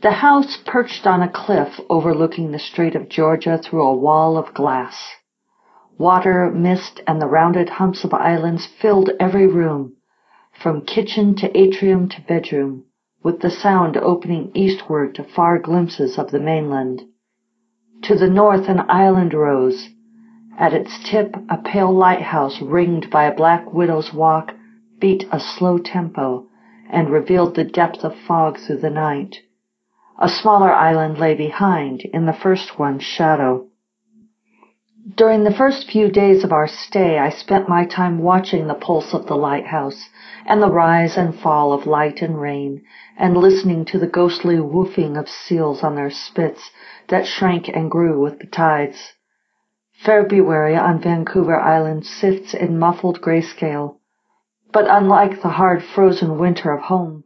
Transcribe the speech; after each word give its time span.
The 0.00 0.12
house 0.12 0.56
perched 0.64 1.08
on 1.08 1.22
a 1.22 1.28
cliff 1.28 1.80
overlooking 1.90 2.52
the 2.52 2.60
Strait 2.60 2.94
of 2.94 3.08
Georgia 3.08 3.58
through 3.58 3.84
a 3.84 3.96
wall 3.96 4.38
of 4.38 4.54
glass. 4.54 5.16
Water, 5.98 6.52
mist, 6.52 7.00
and 7.04 7.20
the 7.20 7.26
rounded 7.26 7.68
humps 7.68 8.04
of 8.04 8.14
islands 8.14 8.64
filled 8.64 9.10
every 9.18 9.48
room, 9.48 9.96
from 10.52 10.82
kitchen 10.82 11.34
to 11.34 11.58
atrium 11.58 12.08
to 12.10 12.20
bedroom, 12.20 12.84
with 13.24 13.40
the 13.40 13.50
sound 13.50 13.96
opening 13.96 14.52
eastward 14.54 15.16
to 15.16 15.24
far 15.24 15.58
glimpses 15.58 16.16
of 16.16 16.30
the 16.30 16.38
mainland. 16.38 17.02
To 18.02 18.14
the 18.14 18.30
north 18.30 18.68
an 18.68 18.88
island 18.88 19.34
rose. 19.34 19.88
At 20.56 20.74
its 20.74 20.96
tip 21.10 21.34
a 21.50 21.56
pale 21.56 21.92
lighthouse 21.92 22.62
ringed 22.62 23.10
by 23.10 23.24
a 23.24 23.34
black 23.34 23.72
widow's 23.72 24.14
walk 24.14 24.54
beat 25.00 25.26
a 25.32 25.40
slow 25.40 25.76
tempo 25.78 26.46
and 26.88 27.10
revealed 27.10 27.56
the 27.56 27.64
depth 27.64 28.04
of 28.04 28.14
fog 28.14 28.58
through 28.58 28.78
the 28.78 28.90
night. 28.90 29.40
A 30.20 30.28
smaller 30.28 30.72
island 30.72 31.18
lay 31.18 31.34
behind, 31.36 32.00
in 32.00 32.26
the 32.26 32.32
first 32.32 32.76
one's 32.76 33.04
shadow. 33.04 33.68
During 35.14 35.44
the 35.44 35.54
first 35.54 35.88
few 35.88 36.10
days 36.10 36.42
of 36.42 36.52
our 36.52 36.66
stay 36.66 37.18
I 37.18 37.30
spent 37.30 37.68
my 37.68 37.86
time 37.86 38.18
watching 38.18 38.66
the 38.66 38.74
pulse 38.74 39.14
of 39.14 39.26
the 39.26 39.36
lighthouse, 39.36 40.10
and 40.44 40.60
the 40.60 40.72
rise 40.72 41.16
and 41.16 41.38
fall 41.38 41.72
of 41.72 41.86
light 41.86 42.20
and 42.20 42.40
rain, 42.40 42.82
and 43.16 43.36
listening 43.36 43.84
to 43.86 43.98
the 44.00 44.08
ghostly 44.08 44.56
woofing 44.56 45.16
of 45.16 45.28
seals 45.28 45.84
on 45.84 45.94
their 45.94 46.10
spits 46.10 46.72
that 47.06 47.24
shrank 47.24 47.68
and 47.68 47.88
grew 47.88 48.20
with 48.20 48.40
the 48.40 48.46
tides. 48.48 49.12
February 50.04 50.76
on 50.76 51.00
Vancouver 51.00 51.60
Island 51.60 52.04
sifts 52.04 52.54
in 52.54 52.76
muffled 52.76 53.20
grayscale, 53.20 53.98
but 54.72 54.86
unlike 54.88 55.42
the 55.42 55.50
hard 55.50 55.84
frozen 55.84 56.38
winter 56.38 56.72
of 56.72 56.82
home, 56.82 57.22